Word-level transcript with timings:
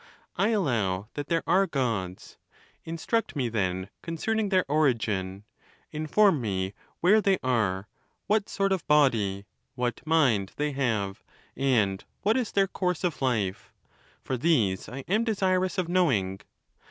I, 0.35 0.47
allow 0.49 1.09
that 1.13 1.27
there 1.27 1.43
are 1.45 1.67
Gods. 1.67 2.39
Instruct 2.85 3.35
me, 3.35 3.49
then, 3.49 3.91
con 4.01 4.17
cerning 4.17 4.49
their 4.49 4.65
origin; 4.67 5.43
inform 5.91 6.41
me 6.41 6.73
where 7.01 7.21
they 7.21 7.37
are, 7.43 7.87
what 8.25 8.49
sort 8.49 8.71
'of 8.71 8.87
body, 8.87 9.45
what 9.75 10.01
mind, 10.03 10.53
they 10.55 10.71
have, 10.71 11.21
and 11.55 12.03
what 12.23 12.35
is 12.35 12.51
their 12.53 12.67
course 12.67 13.03
of 13.03 13.21
life; 13.21 13.71
for 14.23 14.37
these 14.37 14.89
I 14.89 15.03
am 15.07 15.23
desirous 15.23 15.77
of 15.77 15.87
knowing. 15.87 16.39